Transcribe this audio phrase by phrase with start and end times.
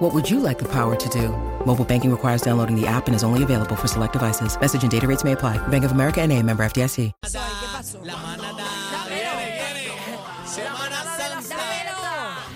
[0.00, 1.28] What would you like the power to do?
[1.66, 4.58] Mobile banking requires downloading the app and is only available for select devices.
[4.58, 5.58] Message and data rates may apply.
[5.68, 7.12] Bank of America and a member FDIC.
[7.22, 7.38] ¿Qué
[7.72, 7.98] pasó?
[8.04, 8.64] La manada
[9.08, 10.18] viene, viene.
[10.46, 11.56] Semana Santa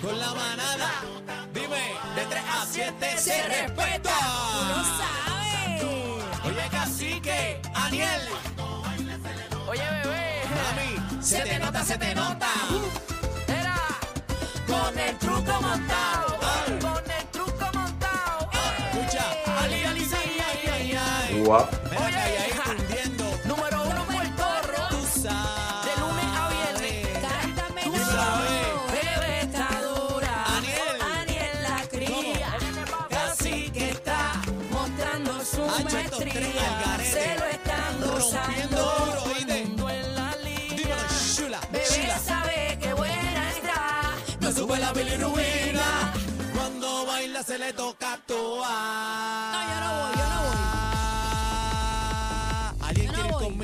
[0.01, 0.89] con la manada.
[1.53, 1.83] Dime,
[2.15, 3.85] de 3 a 7 se Se respeta.
[3.85, 4.17] respeta.
[5.81, 6.49] Uno.
[6.49, 8.21] Oye, cacique, Aniel.
[9.69, 10.41] Oye, bebé.
[10.49, 12.47] Mami, se te nota, se te nota.
[13.47, 13.77] Era
[14.67, 16.14] con el truco montado.
[21.45, 21.84] Ay, ay.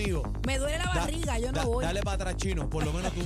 [0.03, 0.33] Conmigo?
[0.45, 1.83] Me duele la Da- barriga, yo no da- voy.
[1.85, 3.21] Dale para atrás, chino, por lo menos tú.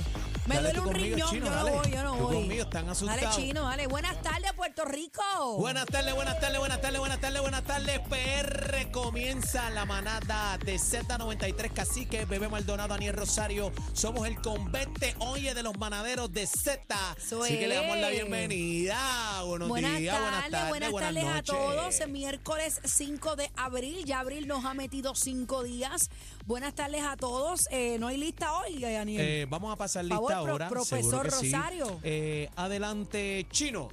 [0.46, 2.34] Me duele un conmigo, riñón, chino, yo no voy, yo no Tú voy.
[2.36, 3.22] conmigo, están asustados.
[3.22, 3.86] Dale, chino, dale.
[3.86, 5.22] Buenas tardes, Puerto Rico.
[5.58, 8.00] Buenas tardes, buenas tardes, buenas tardes, buenas tardes, buenas tardes.
[8.08, 13.72] PR comienza la manada de Z93 Cacique, Bebé Maldonado, Aniel Rosario.
[13.92, 16.86] Somos el convente, oye, de los manaderos de Z.
[17.10, 19.42] Así que le damos la bienvenida.
[19.44, 22.00] Buenos Buenas días, tardes, buenas tardes, buenas buenas tardes a todos.
[22.00, 26.10] El miércoles 5 de abril, ya abril nos ha metido cinco días.
[26.46, 27.66] Buenas tardes a todos.
[27.70, 29.20] Eh, no hay lista hoy, Daniel.
[29.20, 30.68] Eh, vamos a pasar lista Pro- ahora.
[30.68, 31.52] profesor sí.
[31.52, 32.00] Rosario.
[32.02, 33.88] Eh, adelante, Chino.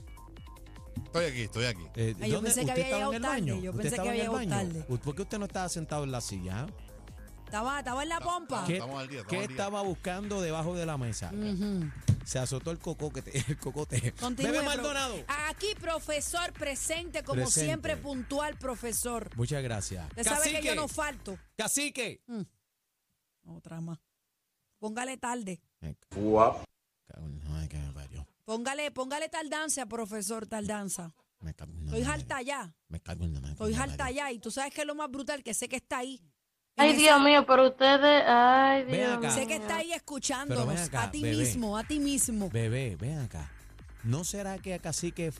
[1.06, 1.84] Estoy aquí, estoy aquí.
[1.96, 3.62] Eh, Ay, yo ¿dónde- pensé que ¿Usted había estaba en el llegado tarde, baño?
[3.64, 4.74] yo ¿Usted pensé estaba que en el había llegado baño?
[4.88, 4.98] tarde.
[5.04, 6.68] ¿Por qué usted no estaba sentado en la silla?
[7.46, 8.64] estaba, estaba en la pompa.
[8.66, 9.52] ¿Qué, estamos al día, estamos qué al día.
[9.58, 11.32] estaba buscando debajo de la mesa?
[12.26, 13.22] Se azotó el cocote.
[13.48, 14.12] El cocote.
[14.14, 15.16] Continúe, Bebe pro- Maldonado.
[15.50, 17.66] Aquí, profesor presente, como Presente.
[17.68, 19.30] siempre, puntual, profesor.
[19.36, 20.08] Muchas gracias.
[20.08, 21.38] Usted sabe que yo no falto.
[21.58, 22.24] Cacique.
[23.46, 24.00] Otra más.
[24.80, 25.62] Póngale tarde.
[26.16, 26.64] Guap.
[27.08, 28.26] cago en- ay, que me parió.
[28.46, 31.14] Póngale, póngale tardanza, profesor, tardanza.
[31.40, 32.74] Me cago en- Estoy harta ya.
[32.88, 33.54] Me cago en la madre.
[33.54, 34.32] Estoy harta ya.
[34.32, 36.22] Y tú sabes que es lo más brutal, que sé que está ahí.
[36.76, 39.20] Ay, En Dios esa- mío, pero ustedes, ay, Ven Dios acá.
[39.20, 39.32] mío.
[39.32, 40.68] Sé que está ahí Pero escuchándonos.
[40.68, 41.38] ven acá, a ti bebé.
[41.38, 42.50] mismo, a ti mismo.
[42.50, 43.52] Bebé, ven acá.
[44.04, 45.36] ¿No será que Cacique es,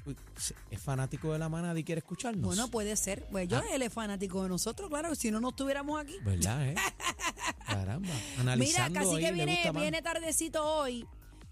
[0.72, 2.46] es fanático de la manada y quiere escucharnos?
[2.46, 3.26] Bueno, puede ser.
[3.32, 3.64] Pues yo, Ah.
[3.74, 5.14] él es fanático de nosotros, claro.
[5.16, 6.16] Si no, no estuviéramos aquí.
[6.24, 6.76] ¿Verdad, eh?
[7.68, 8.08] Caramba.
[8.08, 11.06] Mira, Analizando casi ahí, que le viene, viene tardecito hoy.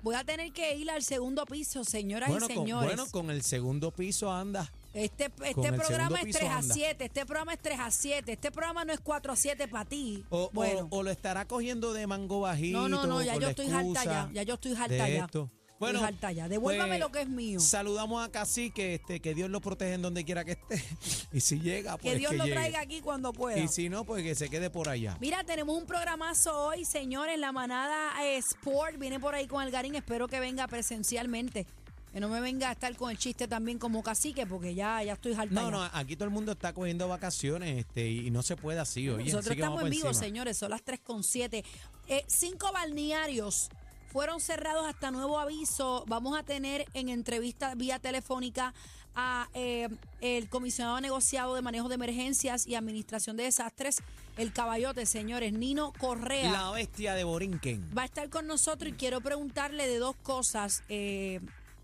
[0.04, 2.88] Voy a tener que ir al segundo piso, señoras bueno, y con, señores.
[2.88, 4.72] bueno, con el segundo piso anda.
[4.94, 6.74] Este, este programa es piso 3 a anda.
[6.74, 9.86] 7, este programa es 3 a 7, este programa no es 4 a 7 para
[9.86, 10.26] ti.
[10.32, 12.80] O, o- bueno, o lo estará cogiendo de mango bajito.
[12.80, 15.26] no, no, no, ya yo estoy harta ya, ya yo estoy harta ya.
[15.26, 15.52] esto.
[15.82, 16.48] Bueno, harta ya.
[16.48, 17.60] Devuélvame pues, lo que es mío.
[17.60, 20.84] Saludamos a Cacique, este, que Dios lo protege en donde quiera que esté.
[21.34, 22.56] Y si llega, pues Que Dios lo llegue.
[22.56, 23.58] traiga aquí cuando pueda.
[23.58, 25.18] Y si no, pues que se quede por allá.
[25.20, 27.40] Mira, tenemos un programazo hoy, señores.
[27.40, 29.96] La manada eh, Sport viene por ahí con el Garín.
[29.96, 31.66] Espero que venga presencialmente.
[32.14, 35.14] Que no me venga a estar con el chiste también como cacique, porque ya, ya
[35.14, 35.54] estoy harta.
[35.56, 39.08] No, no, aquí todo el mundo está cogiendo vacaciones este, y no se puede así,
[39.08, 39.24] oye.
[39.24, 40.26] Nosotros así que estamos en vivo, encima.
[40.26, 40.58] señores.
[40.58, 41.64] Son las 3 con 7.
[42.08, 43.70] Eh, cinco balnearios
[44.12, 46.04] fueron cerrados hasta nuevo aviso.
[46.08, 48.74] Vamos a tener en entrevista vía telefónica
[49.16, 49.88] a eh,
[50.20, 54.04] el comisionado negociado de manejo de emergencias y administración de desastres,
[54.38, 56.52] el caballote, señores, Nino Correa.
[56.52, 57.90] La bestia de Borinquen.
[57.98, 60.84] va a estar con nosotros y quiero preguntarle de dos cosas.
[60.90, 61.40] Eh,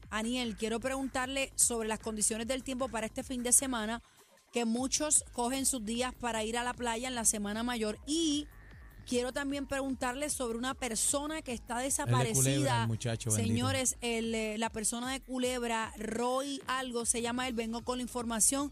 [0.09, 4.02] Aniel, quiero preguntarle sobre las condiciones del tiempo para este fin de semana,
[4.54, 8.48] que muchos cogen sus días para ir a la playa en la semana mayor y
[9.07, 12.35] quiero también preguntarle sobre una persona que está desaparecida.
[12.35, 13.32] Culebra, el muchacho.
[13.32, 18.03] Señores, el, eh, la persona de Culebra, Roy algo, se llama él, vengo con la
[18.03, 18.72] información.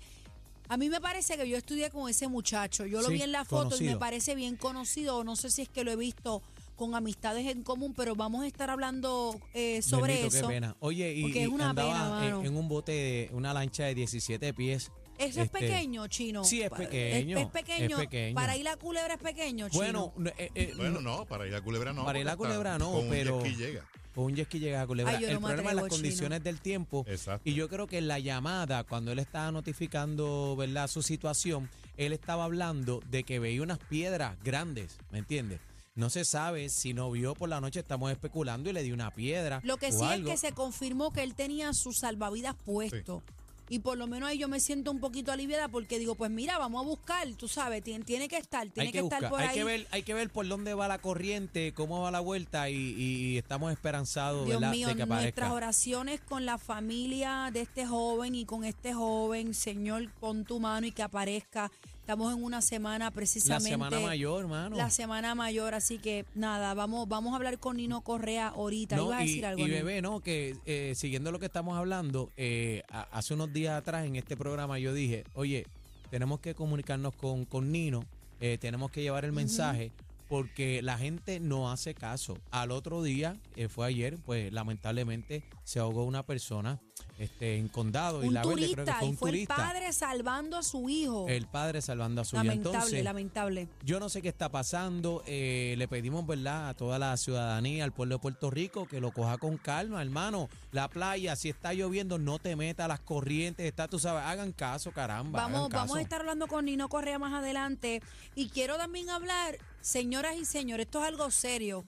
[0.67, 2.85] A mí me parece que yo estudié con ese muchacho.
[2.85, 5.23] Yo lo Sí, vi en la foto y me parece bien conocido.
[5.23, 6.41] No sé si es que lo he visto
[6.75, 10.47] con amistades en común, pero vamos a estar hablando eh, sobre Bendito, eso.
[10.47, 10.75] Qué pena.
[10.79, 14.53] Oye, y, es una andaba pena, en, en un bote, de, una lancha de 17
[14.53, 14.91] pies.
[15.17, 16.43] Eso es Este, pequeño, chino.
[16.43, 17.97] sí, es pequeño, Es, pequeño.
[17.99, 18.35] es pequeño.
[18.35, 19.81] Para ir a Culebra es pequeño, chino.
[19.83, 22.03] Bueno, no, eh, eh, Bueno, no, para ir a Culebra no.
[22.05, 23.85] Para ir a Culebra no, con un pero- jet llega.
[24.13, 25.11] Con un jet ski llega a Culebra.
[25.17, 27.03] Ay, yo el problema es las condiciones del tiempo.
[27.07, 27.49] Exacto.
[27.49, 30.87] Y yo creo que en la llamada, cuando él estaba notificando ¿verdad?
[30.87, 35.59] su situación, él estaba hablando de que veía unas piedras grandes, ¿me entiendes?
[35.95, 39.11] No se sabe si no vio por la noche, estamos especulando y le dio una
[39.11, 39.61] piedra.
[39.63, 40.29] Lo que o sí algo.
[40.29, 43.21] es que se confirmó que él tenía sus salvavidas puesto.
[43.69, 46.57] Y por lo menos ahí yo me siento un poquito aliviada porque digo, pues mira,
[46.57, 49.39] vamos a buscar, tú sabes, tiene, tiene que estar, tiene hay que, que, estar por
[49.41, 49.55] hay ahí.
[49.55, 52.75] que ver, hay que ver por dónde va la corriente, cómo va la vuelta y,
[52.75, 54.71] y estamos esperanzados Dios ¿verdad?
[54.71, 59.53] mío, de que nuestras oraciones con la familia de este joven y con este joven,
[59.53, 61.71] Señor, pon tu mano y que aparezca.
[62.05, 63.67] Estamos en una semana La precisamente.
[63.71, 64.75] semana mayor, hermano.
[64.75, 68.95] La semana mayor, así que nada, vamos, vamos a hablar con Nino Correa ahorita.
[68.95, 69.65] No, Ibas a decir algo.
[69.65, 70.19] y bebé, ¿no?
[70.19, 74.77] Que eh, siguiendo lo que estamos hablando, eh, hace unos días atrás en este programa
[74.77, 75.65] yo dije, oye,
[76.11, 78.05] tenemos que comunicarnos con, con Nino,
[78.39, 79.91] eh, tenemos que llevar el mensaje
[80.29, 82.37] porque la gente no hace caso.
[82.51, 86.79] Al otro día, eh, fue ayer, pues lamentablemente se ahogó una persona
[87.17, 89.55] este, en condado y la Verde, creo que turista, fue y un fue turista.
[89.55, 91.25] el padre salvando a su hijo.
[91.29, 92.43] El padre salvando a su hijo.
[92.43, 93.67] lamentable, lamentable.
[93.83, 95.23] yo no sé qué está pasando.
[95.25, 99.11] eh, le pedimos, ¿verdad?, a toda la ciudadanía, al pueblo de Puerto Rico, que lo
[99.11, 100.49] coja con calma, hermano.
[100.71, 104.91] La playa, si está lloviendo, no te metas las corrientes, está, tú sabes, hagan caso,
[104.91, 105.39] caramba.
[105.39, 108.01] Vamos, hagan vamos a estar hablando con Nino Correa más adelante.
[108.35, 111.85] Y quiero también hablar, señoras y señores, esto es algo serio.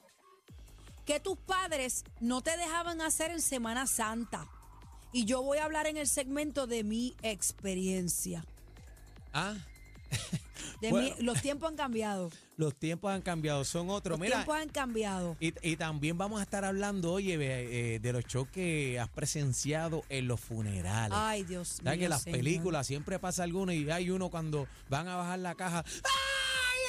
[1.05, 4.47] Que tus padres no te dejaban hacer en Semana Santa.
[5.13, 8.45] Y yo voy a hablar en el segmento de mi experiencia.
[9.33, 9.55] Ah,
[10.81, 11.15] De Bueno.
[11.17, 12.29] mi- los tiempos han cambiado.
[12.55, 14.11] los tiempos han cambiado, son otros.
[14.17, 15.35] Los Mira, tiempos han cambiado.
[15.39, 20.03] y, y también vamos a estar hablando, oye, eh, de los shows que has presenciado
[20.09, 21.17] en los funerales.
[21.19, 21.83] Ay, Dios mío.
[21.85, 22.39] ¿Sabes que las señor.
[22.39, 26.79] películas siempre pasa alguno y hay uno cuando van a bajar la caja, ¡ay,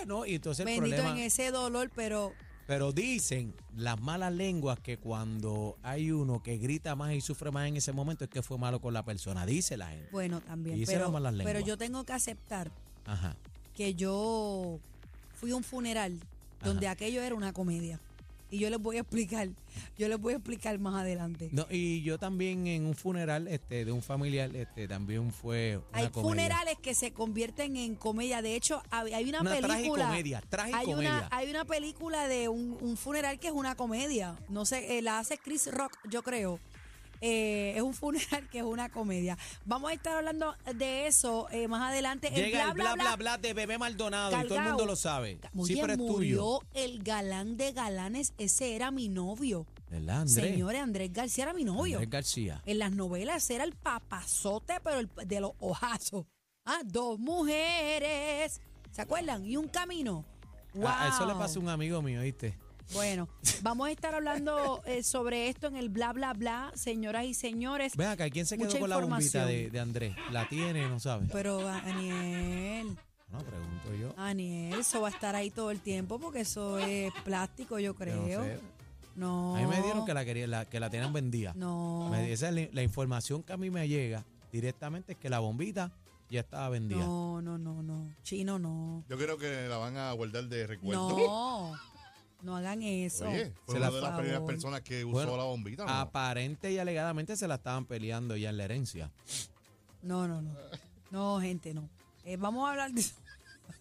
[0.00, 0.06] ese!
[0.06, 0.26] ¿No?
[0.26, 1.18] Y entonces el Bendito problema...
[1.18, 2.32] en ese dolor, pero
[2.68, 7.66] Pero dicen las malas lenguas que cuando hay uno que grita más y sufre más
[7.66, 10.10] en ese momento es que fue malo con la persona, dice la gente.
[10.12, 10.78] bueno, también.
[10.84, 11.64] Se Pero, las pero lenguas.
[11.64, 12.70] yo tengo que aceptar
[13.06, 13.36] Ajá.
[13.74, 14.80] que yo
[15.32, 16.20] fui a un funeral
[16.62, 18.00] donde aquello era una comedia.
[18.50, 19.48] Y yo les voy a explicar,
[19.98, 21.50] yo les voy a explicar más adelante.
[21.52, 25.86] No, y yo también en un funeral este de un familiar este también fue una
[25.98, 26.30] hay comedia.
[26.30, 28.40] funerales que se convierten en comedia.
[28.40, 30.04] De hecho, hay hay una, Una película.
[30.04, 30.88] tragicomedia, tragicomedia.
[30.88, 34.36] Hay una, hay una película de un, un funeral que es una comedia.
[34.48, 36.58] No sé, eh, la hace Chris Rock, yo creo.
[37.20, 39.36] Eh, es un funeral que es una comedia.
[39.64, 42.30] Vamos a estar hablando de eso eh, más adelante.
[42.30, 45.40] Llega el bla bla bla, de bebé Maldonado y todo el mundo lo sabe.
[45.56, 46.12] Oye, pero es tuyo.
[46.12, 48.34] murió el galán de galanes.
[48.38, 49.66] Ese era mi novio.
[49.90, 50.50] ¿Verdad, Andrés?
[50.50, 51.96] Señores, Andrés García era mi novio.
[51.96, 52.62] Andrés García.
[52.66, 56.26] En las novelas era el papazote, pero el, de los ojazos.
[56.64, 58.60] Ah, dos mujeres.
[58.90, 59.46] ¿Se acuerdan?
[59.46, 60.24] Y un camino.
[60.74, 60.86] Wow.
[60.86, 62.58] Ah, eso le pasó a un amigo mío, ¿viste?
[62.92, 63.28] Bueno,
[63.62, 67.96] vamos a estar hablando eh, sobre esto en el bla, bla, bla, señoras y señores.
[67.96, 70.14] Ven acá, ¿quién se quedó Mucha con la bombita de, de Andrés?
[70.32, 70.88] ¿La tiene?
[70.88, 71.26] No sabe.
[71.32, 72.96] Pero, Aniel,
[73.30, 74.14] No, pregunto yo.
[74.16, 77.92] Aniel, eso va a estar ahí todo el tiempo porque eso es plástico, yo Yo
[77.92, 78.42] no creo.
[78.44, 78.60] sé.
[79.16, 79.56] No.
[79.56, 81.52] A mí me dieron que la quería, la, que la tenían vendida.
[81.56, 82.08] No.
[82.10, 85.40] Me- esa es la, la información que a mí me llega directamente es que la
[85.40, 85.90] bombita
[86.30, 87.00] ya estaba vendida.
[87.00, 88.08] No, no, no, no.
[88.22, 89.02] Chino, no.
[89.08, 91.08] Yo creo que la van a guardar de recuerdo.
[91.10, 91.72] No.
[92.42, 93.28] No hagan eso.
[93.28, 95.84] Oye, fue Se una la- de las primeras personas que usó Bueno, la bombita.
[95.84, 95.90] ¿no?
[95.90, 99.10] Aparente y alegadamente se la estaban peleando ya en la herencia.
[100.02, 100.50] No, no, no.
[101.10, 101.88] No, gente, no.
[102.24, 103.14] Eh, vamos a hablar de eso.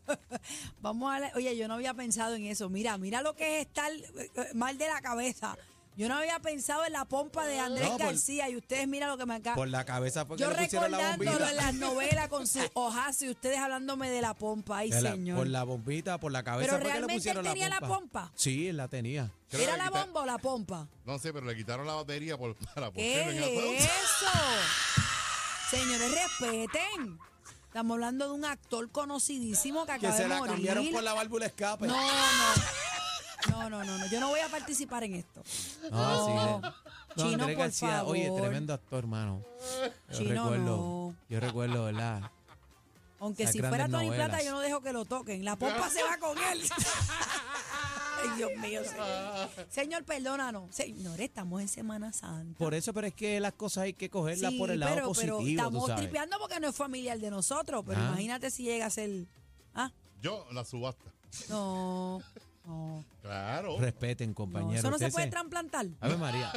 [0.82, 1.32] vamos a hablar.
[1.36, 2.70] Oye, yo no había pensado en eso.
[2.70, 4.06] Mira, mira lo que es estar eh,
[4.36, 5.56] eh, mal de la cabeza.
[5.98, 9.08] Yo no había pensado en la pompa de Andrés No, por- García y ustedes mira
[9.08, 9.56] lo que me acaba.
[9.56, 11.50] Por la cabeza fue que Yo le pusieron la recordándolo bombita.
[11.50, 14.78] en las novelas con su hojazo y ustedes hablándome de la pompa.
[14.78, 15.38] Ay, De la- señor.
[15.38, 17.80] por la bombita, por la cabeza Pero fue que le realmente pusieron él tenía la
[17.82, 18.32] pompa.
[18.36, 19.32] Sí, él la tenía.
[19.50, 20.88] Creo ¿Era que la quita- bomba o la pompa?
[21.06, 24.32] No sé, pero le quitaron la batería por, para ¿Qué ponerlo en el es eso?
[25.72, 27.20] Señores, respeten.
[27.66, 30.54] Estamos hablando de un actor conocidísimo que Que acaba se de la morir.
[30.54, 31.88] cambiaron por la válvula escape.
[31.88, 32.08] No, no.
[33.50, 34.06] No, no, no, no.
[34.08, 35.42] Yo no voy a participar en esto.
[35.92, 36.62] No, sí, No.
[36.62, 36.72] le-
[37.24, 38.42] Chino, Andrés por García, oye, favor.
[38.42, 39.44] tremendo actor, hermano.
[40.12, 41.16] Yo Chino, recuerdo, no.
[41.30, 42.32] yo recuerdo, ¿verdad?
[43.20, 44.28] Aunque Esas si fuera grandes Tony novelas.
[44.30, 45.44] Plata, yo no dejo que lo toquen.
[45.44, 46.62] La pompa se va con él.
[48.22, 49.50] Ay, Dios mío, señor.
[49.70, 50.76] Señor, perdónanos.
[50.76, 52.58] Señor, estamos en Semana Santa.
[52.60, 55.12] Por eso, pero es que las cosas hay que cogerlas Sí, por el lado pero,
[55.14, 56.04] pero positivo, tú estamos sabes.
[56.04, 57.84] tripeando porque no es familiar de nosotros.
[57.88, 58.06] Pero Ah.
[58.10, 59.26] imagínate si llega a ser.
[59.74, 61.12] Ah, Yo, la subasta.
[61.50, 62.22] no.
[62.68, 63.06] No.
[63.22, 63.78] Claro.
[63.80, 64.80] Respeten, no, compañeros.
[64.80, 65.88] eso no se puede trasplantar.
[66.02, 66.52] Ave María,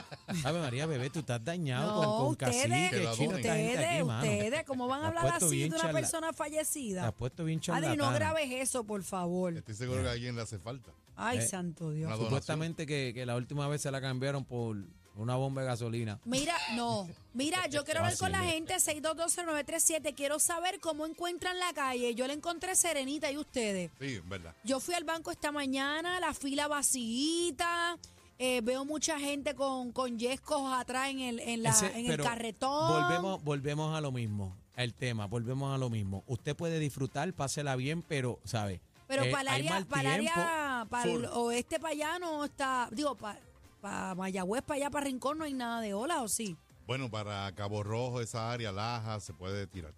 [0.45, 4.65] Ave María, bebé, tú estás dañado No, con, con ustedes, cacique, chino, Ustedes, aquí, ustedes,
[4.65, 7.13] ¿cómo van a hablar así de una charla- persona Te has fallecida?
[7.13, 7.75] puesto bien Adri, no
[8.05, 8.13] charlatana.
[8.19, 9.57] grabes eso, por favor.
[9.57, 10.91] Estoy seguro que a alguien le hace falta.
[11.15, 12.11] Ay, Eh, santo Dios.
[12.19, 14.77] Supuestamente que, que la última vez se la cambiaron por,
[15.21, 16.19] Una bomba de gasolina.
[16.25, 17.09] Mira, no.
[17.35, 18.53] Mira, yo quiero ver con la Fácil.
[18.55, 20.15] gente 6220937.
[20.15, 22.15] Quiero saber cómo encuentran la calle.
[22.15, 23.91] Yo la encontré serenita y ustedes.
[24.01, 24.55] Sí, en verdad.
[24.65, 27.99] Yo fui al banco esta mañana, la fila vacíita.
[28.39, 32.17] eh, veo mucha gente con, con yescos atrás en el, en la, Ese- en el
[32.23, 32.89] carretón.
[32.89, 34.57] Volvemos, volvemos a lo mismo.
[34.77, 36.25] El tema, volvemos a lo mismo.
[36.27, 38.81] Usted puede disfrutar, pásela bien, pero, ¿sabe?
[39.07, 42.89] Pero Eh, para el área, para el área, para el oeste para allá no está,
[42.93, 43.39] digo, para,
[43.81, 46.57] para Mayagüez, para allá, para Rincón no hay nada de ola, ¿o sí?
[46.87, 49.93] Bueno, para Cabo Rojo, esa área, Laja, se puede tirar.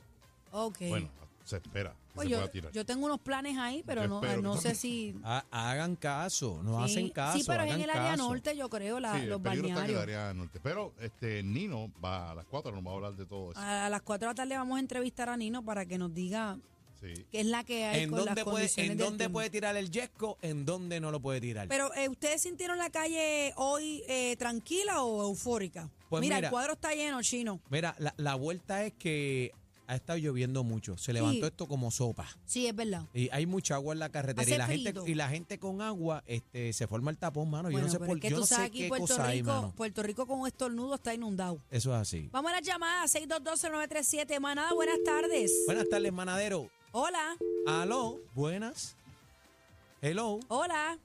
[0.50, 0.78] Ok.
[0.88, 1.08] Bueno,
[1.44, 2.72] se espera que Pues se yo, pueda tirar.
[2.72, 5.14] yo tengo unos planes ahí, pero Yo no, espero no sé si...
[5.24, 7.38] Ha- hagan caso, no sí, hacen caso.
[7.38, 8.28] Sí, pero es en el área caso.
[8.28, 10.60] norte, yo creo, la- sí, los el peligro está en el área norte.
[10.62, 13.60] Pero este Nino va a las 4, nos va a hablar de todo eso.
[13.60, 16.58] A las 4 de la tarde vamos a entrevistar a Nino para que nos diga
[17.02, 17.26] Sí.
[17.30, 19.32] qué es la que hay ¿En con dónde, las puede, condiciones en del dónde tiempo.
[19.34, 20.38] puede tirar el yesco?
[20.40, 21.66] ¿En dónde no lo puede tirar?
[21.68, 25.90] Pero, eh, ¿ustedes sintieron la calle hoy eh, tranquila o eufórica?
[26.08, 26.48] Pues mira, mira.
[26.48, 27.60] el cuadro está lleno, chino.
[27.70, 29.52] Mira, la, la vuelta es que
[29.86, 30.96] ha estado lloviendo mucho.
[30.96, 32.26] Se levantó esto como sopa.
[32.46, 33.06] Sí, es verdad.
[33.12, 34.42] Y hay mucha agua en la carretera.
[34.42, 37.68] Hace Y la, gente, y la gente con agua este, se forma el tapón, mano.
[37.68, 39.06] yo Bueno, no sé por es que yo tú no sabes sé aquí qué Puerto
[39.06, 39.74] cosa hay, Rico, mano.
[39.76, 41.58] Puerto Rico con un estornudo está inundado.
[41.70, 42.28] Eso es así.
[42.32, 44.40] Vamos a las llamadas, 6220937.
[44.40, 45.52] Manada, buenas tardes.
[45.66, 46.70] Buenas tardes, manadero.
[46.92, 48.96] Hola, Aló, buenas.
[50.02, 50.98] Hello, hola.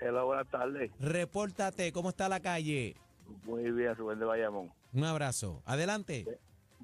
[0.00, 0.90] Hola, buenas tardes.
[1.00, 2.96] repórtate, ¿cómo está la calle?
[3.44, 4.72] Muy bien, Rubén de Bayamón.
[4.92, 5.62] Un abrazo.
[5.66, 6.24] Adelante.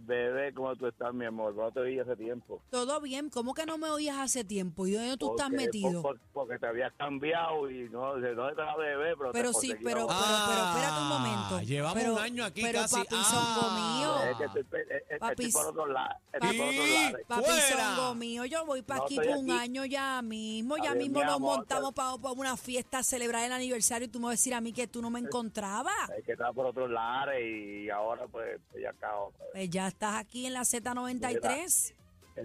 [0.07, 1.55] Bebé, ¿cómo tú estás, mi amor?
[1.55, 2.61] No te vi hace tiempo.
[2.71, 3.31] ¿Todo bien?
[3.31, 4.87] ¿Cómo que no me oías hace tiempo?
[4.87, 6.03] ¿Y dónde tú estás Porque- metido?
[6.03, 9.69] por- porque te habías cambiado y no sé dónde estaba bebé, pero te Pero sí,
[9.69, 10.15] conseguí pero, ahora.
[10.19, 11.57] pero, pero, espérate un momento.
[11.57, 12.97] Ah, llevamos Pero- un año aquí pero casi.
[12.97, 13.99] papi Ah.
[13.99, 14.31] mío.
[14.31, 16.15] Es que estoy, pe- eh, eh, Papi, estoy por otro lado.
[16.33, 17.19] Estoy papi, por otro lado.
[17.29, 17.95] Papi ¡Fuera!
[17.97, 19.61] zongo mío, yo voy para No aquí por un aquí.
[19.61, 23.53] año ya mismo, ya mismo mi nos amor, montamos para, una fiesta a celebrar el
[23.53, 26.11] aniversario y tú me vas a decir a mí que tú no me encontrabas.
[26.19, 29.33] Es que estaba por otro lado y ahora pues ya acabo.
[29.53, 31.95] Pues ya estás aquí en la Z93,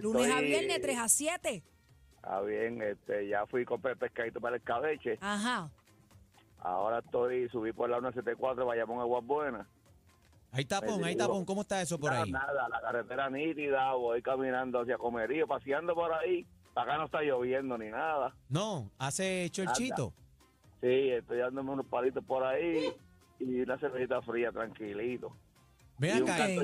[0.00, 1.62] lunes a viernes, 3 a 7.
[2.22, 5.18] Ah, bien, este, ya fui con el pescadito para el cabeche.
[5.20, 5.70] Ajá.
[6.60, 9.66] Ahora estoy, subí por la 174, Bayamón, Aguas Buenas.
[10.52, 11.44] Hay tapón, digo, tapón.
[11.44, 12.30] ¿Cómo está eso por nada, ahí?
[12.30, 16.46] Nada, la carretera nítida, voy caminando hacia Comerío, paseando por ahí.
[16.74, 18.34] Acá no está lloviendo ni nada.
[18.48, 20.12] No, hace chorchito.
[20.80, 22.92] Sí, estoy dándome unos palitos por ahí
[23.38, 25.34] y una cervecita fría, tranquilito.
[25.98, 26.46] Ven y, un acá.
[26.46, 26.62] canto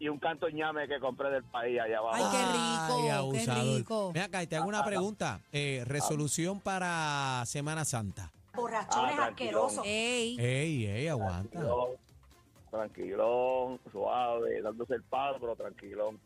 [0.00, 2.16] y un canto ñame que compré del país allá abajo.
[2.16, 3.76] Ay, qué rico, qué abusador.
[3.76, 4.12] rico.
[4.12, 5.40] Ven acá, y te hago una pregunta.
[5.52, 8.32] Eh, resolución para Semana Santa.
[8.54, 9.84] Borrachones asquerosos.
[9.86, 11.50] Ey, Ey, ey, aguanta.
[11.50, 11.88] Tranquilón,
[12.70, 16.18] tranquilón, suave, dándose el palo, pero tranquilón.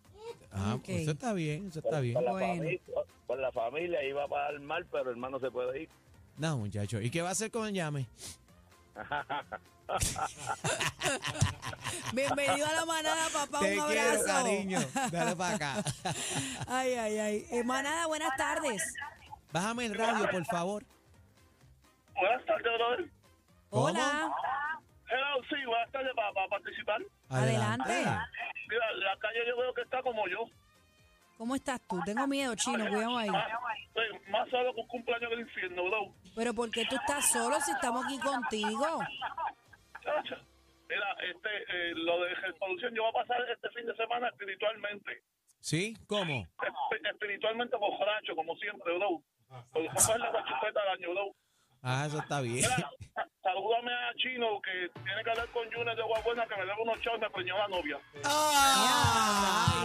[0.52, 0.84] Ah, Ok.
[0.86, 2.14] pues eso está bien, eso está bien.
[2.14, 2.46] Con la, Bueno.
[2.54, 2.80] familia,
[3.26, 5.88] con la familia iba para el mar, pero el mar no se puede ir.
[6.38, 7.00] No, muchacho.
[7.00, 8.06] ¿Y qué va a hacer con el llame?
[12.12, 14.26] bienvenido a la manada, papá, Te un quiero, abrazo.
[14.26, 14.80] cariño.
[15.10, 15.74] Dale para acá.
[16.68, 17.46] Ay, ay, ay.
[17.50, 18.82] Eh, manada, buenas tardes.
[19.52, 20.84] Bájame el radio, por favor.
[22.14, 23.10] Buenas tardes.
[23.70, 24.30] Hola,
[25.08, 27.02] Hello, sí, buenas tardes para, participar.
[27.28, 28.06] Adelante.
[28.68, 30.44] Mira, la calle yo veo que está como yo.
[31.44, 32.00] ¿Cómo estás tú?
[32.06, 33.28] Tengo miedo, chino, cuidado ahí.
[34.30, 36.14] más solo que un cumpleaños del infierno, bro.
[36.34, 39.00] Pero ¿por qué tú estás solo si estamos aquí contigo?
[40.02, 40.38] Chacha.
[40.88, 45.22] Mira, este, eh, lo de resolución, yo voy a pasar este fin de semana espiritualmente.
[45.60, 45.94] ¿Sí?
[46.06, 46.46] ¿Cómo?
[46.46, 49.20] Esp- espiritualmente borracho, como siempre, bro.
[49.70, 51.34] Porque la guachupeta del año, bro.
[51.82, 52.56] Ah, eso está bien.
[52.56, 52.90] Mira,
[53.44, 57.00] salúdame a Chino, que tiene que hablar con Junior de Guabuena, que me debe unos
[57.02, 57.98] chavos y me preñó la novia.
[58.24, 59.84] ¡Ah!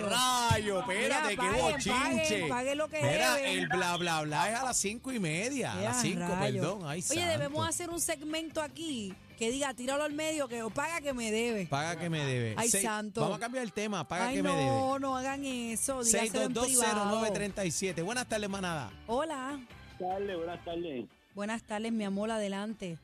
[0.51, 0.79] ¡Rayo!
[0.79, 2.75] Espérate, Mira, qué bochinche.
[2.75, 3.53] lo que Mira, debe.
[3.53, 5.73] el bla, bla, bla es a las cinco y media.
[5.73, 6.61] A las cinco, rayo.
[6.61, 6.81] perdón.
[6.85, 7.29] Ay, Oye, santo.
[7.31, 11.31] debemos hacer un segmento aquí que diga, tíralo al medio, que o paga que me
[11.31, 11.65] debe.
[11.67, 12.55] Paga que me debe.
[12.57, 13.21] Ay, Seis- santo.
[13.21, 14.07] Vamos a cambiar el tema.
[14.07, 14.65] Paga Ay, que me debe.
[14.65, 16.03] no, no hagan eso.
[16.03, 17.25] Dígaselo en privado.
[17.25, 18.03] 6220937.
[18.03, 18.91] Buenas tardes, manada.
[19.07, 19.59] Hola.
[19.99, 21.05] tardes, buenas tardes.
[21.35, 22.97] Buenas tardes, mi amor, adelante.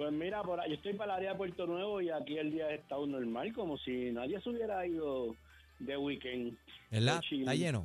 [0.00, 2.50] Pues mira, por ahí, yo estoy para el área de Puerto Nuevo y aquí el
[2.50, 5.36] día ha estado normal, como si nadie se hubiera ido
[5.78, 6.56] de weekend.
[6.90, 7.20] ¿Verdad?
[7.30, 7.84] Está lleno.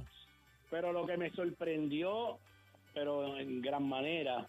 [0.69, 2.37] Pero lo que me sorprendió,
[2.93, 4.47] pero en gran manera,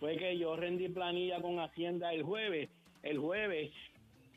[0.00, 2.70] fue que yo rendí planilla con Hacienda el jueves,
[3.02, 3.70] el jueves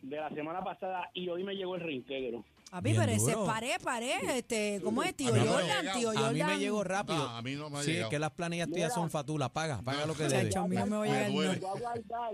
[0.02, 2.44] de la semana pasada y hoy me llegó el reintegro.
[2.70, 3.46] Papi, Bien pero ese es duro.
[3.46, 4.14] paré, paré.
[4.38, 5.98] Este, ¿Cómo es, tío A mí no me ha Jordan?
[6.00, 6.48] Tío A mí Jordan.
[6.48, 7.18] me llegó rápido.
[7.18, 8.10] No, a mí no me ha Sí, es llegado.
[8.12, 9.50] que las planillas tuyas son fatulas.
[9.52, 10.50] Paga, paga lo que debes.
[10.50, 11.32] Chacho, a mí no me voy a Me llegar.
[11.32, 11.60] duele.
[11.60, 11.68] no.
[11.68, 12.34] Lo voy a guardar,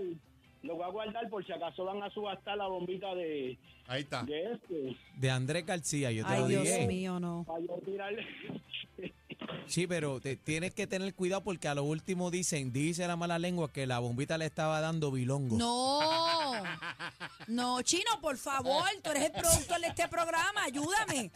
[0.62, 4.22] lo voy a guardar por si acaso van a subastar la bombita de, Ahí está.
[4.24, 4.96] de este.
[5.16, 6.86] De Andrés García, yo te Ay, lo Dios dije.
[6.86, 7.44] mío, no.
[7.46, 8.26] Para yo tirarle,
[9.68, 13.38] Sí, pero te, tienes que tener cuidado porque a lo último dicen, dice la mala
[13.38, 15.56] lengua que la bombita le estaba dando bilongo.
[15.56, 16.62] No,
[17.48, 21.30] no, Chino, por favor, tú eres el productor de este programa, ayúdame.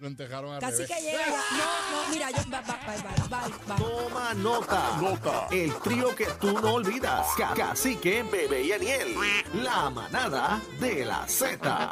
[0.00, 0.90] Lo entejaron al Casi revés.
[0.96, 1.26] que llega.
[1.58, 3.76] No, no, mira, yo, va, va, va, va, va, va.
[3.76, 4.96] Toma nota.
[5.00, 5.46] Nota.
[5.50, 7.26] El trío que tú no olvidas.
[7.36, 9.14] Ca- Cacique, Bebé y Aniel.
[9.54, 11.86] La manada de la Z.